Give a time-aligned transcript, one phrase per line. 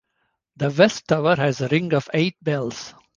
[0.57, 2.95] The west tower has a ring of eight bells.